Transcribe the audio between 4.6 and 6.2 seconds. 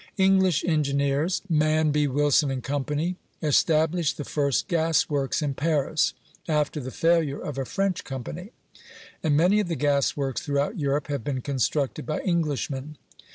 gas works in Paris,